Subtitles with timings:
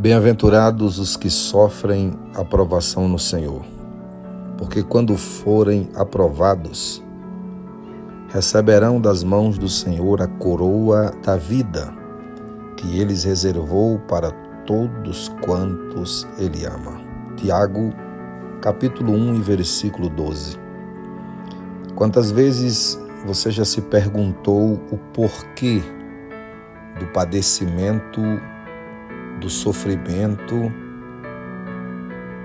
[0.00, 3.64] Bem-aventurados os que sofrem aprovação no Senhor,
[4.56, 7.02] porque quando forem aprovados,
[8.28, 11.92] receberão das mãos do Senhor a coroa da vida,
[12.76, 14.30] que eles reservou para
[14.64, 17.00] todos quantos ele ama.
[17.36, 17.92] Tiago,
[18.62, 20.56] capítulo 1 e versículo 12.
[21.96, 25.82] Quantas vezes você já se perguntou o porquê
[27.00, 28.20] do padecimento
[29.38, 30.72] do sofrimento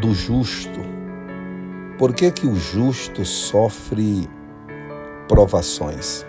[0.00, 0.80] do justo.
[1.98, 4.28] Por que que o justo sofre
[5.28, 6.26] provações?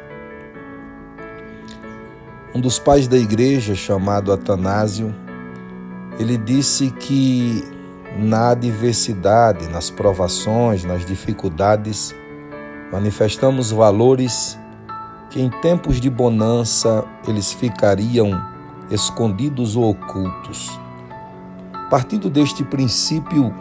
[2.54, 5.13] Um dos pais da igreja, chamado Atanásio,
[6.20, 7.63] ele disse que
[8.18, 12.16] na adversidade, nas provações, nas dificuldades,
[12.91, 14.58] manifestamos valores
[15.30, 18.54] que em tempos de bonança eles ficariam
[18.90, 20.80] escondidos ou ocultos.
[21.90, 23.54] Partindo deste princípio,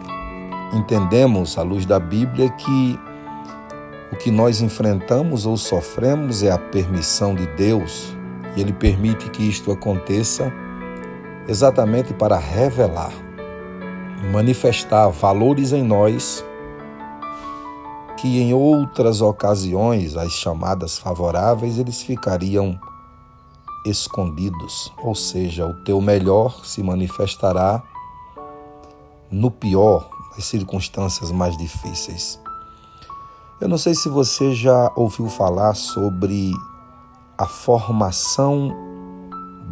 [0.73, 2.99] entendemos, à luz da Bíblia, que
[4.11, 8.15] o que nós enfrentamos ou sofremos é a permissão de Deus
[8.55, 10.51] e Ele permite que isto aconteça
[11.47, 13.11] exatamente para revelar,
[14.31, 16.43] manifestar valores em nós
[18.17, 22.79] que em outras ocasiões, as chamadas favoráveis, eles ficariam
[23.85, 27.83] escondidos, ou seja, o teu melhor se manifestará
[29.29, 32.39] no pior, nas circunstâncias mais difíceis.
[33.61, 36.51] Eu não sei se você já ouviu falar sobre
[37.37, 38.69] a formação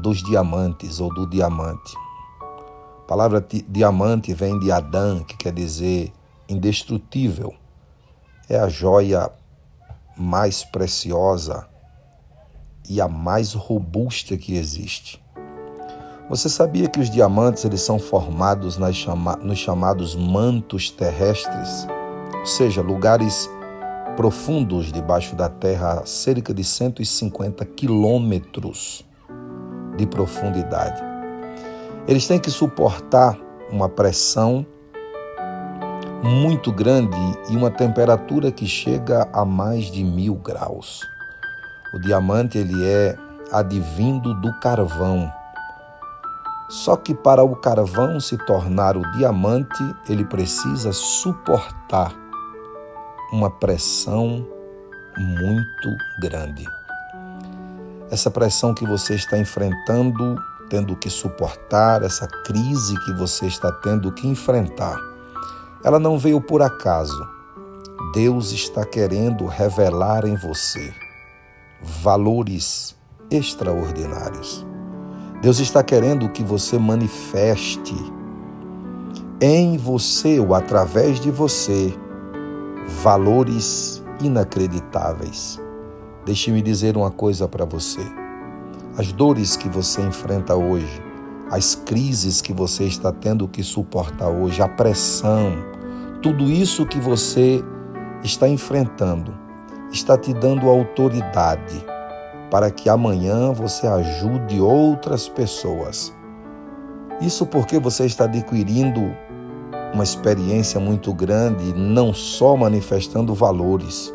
[0.01, 1.95] dos diamantes ou do diamante.
[2.99, 6.13] A palavra diamante vem de Adão, que quer dizer
[6.47, 7.53] indestrutível.
[8.49, 9.31] É a joia
[10.17, 11.67] mais preciosa
[12.89, 15.21] e a mais robusta que existe.
[16.29, 21.85] Você sabia que os diamantes eles são formados nas chama nos chamados mantos terrestres,
[22.39, 23.49] ou seja, lugares
[24.15, 29.05] profundos debaixo da terra, a cerca de 150 quilômetros
[29.97, 31.01] de profundidade.
[32.07, 33.37] Eles têm que suportar
[33.71, 34.65] uma pressão
[36.23, 37.17] muito grande
[37.49, 41.01] e uma temperatura que chega a mais de mil graus.
[41.93, 43.15] O diamante ele é
[43.51, 45.31] advindo do carvão.
[46.67, 52.11] Só que para o carvão se tornar o diamante, ele precisa suportar
[53.31, 54.43] uma pressão
[55.15, 56.65] muito grande.
[58.09, 60.35] Essa pressão que você está enfrentando,
[60.71, 64.97] tendo que suportar, essa crise que você está tendo que enfrentar,
[65.83, 67.29] ela não veio por acaso.
[68.15, 71.02] Deus está querendo revelar em você
[71.83, 72.95] valores
[73.29, 74.65] extraordinários.
[75.41, 77.95] Deus está querendo que você manifeste
[79.41, 81.93] em você ou através de você
[83.03, 85.61] valores inacreditáveis.
[86.25, 87.99] Deixe-me dizer uma coisa para você.
[88.97, 91.01] As dores que você enfrenta hoje,
[91.51, 95.51] as crises que você está tendo que suportar hoje, a pressão,
[96.21, 97.61] tudo isso que você
[98.23, 99.42] está enfrentando,
[99.93, 101.85] está te dando autoridade
[102.49, 106.13] para que amanhã você ajude outras pessoas.
[107.21, 109.15] Isso porque você está adquirindo
[109.93, 114.13] uma experiência muito grande, não só manifestando valores,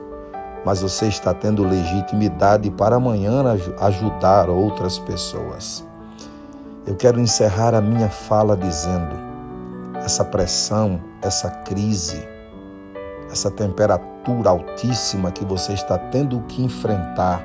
[0.65, 3.45] mas você está tendo legitimidade para amanhã
[3.81, 5.87] ajudar outras pessoas.
[6.85, 9.15] Eu quero encerrar a minha fala dizendo:
[9.97, 12.27] essa pressão, essa crise,
[13.31, 17.43] essa temperatura altíssima que você está tendo que enfrentar.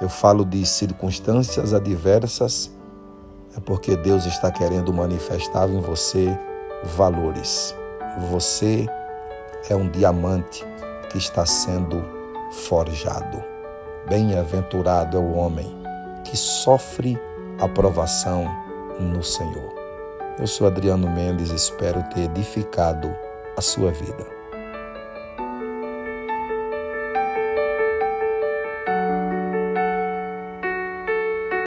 [0.00, 2.70] Eu falo de circunstâncias adversas,
[3.56, 6.38] é porque Deus está querendo manifestar em você
[6.84, 7.74] valores.
[8.30, 8.86] Você
[9.68, 10.64] é um diamante
[11.10, 12.02] que está sendo
[12.52, 13.42] forjado.
[14.08, 15.74] Bem-aventurado é o homem
[16.24, 17.18] que sofre
[17.58, 18.46] aprovação
[19.00, 19.74] no Senhor.
[20.38, 23.08] Eu sou Adriano Mendes, espero ter edificado
[23.56, 24.35] a sua vida.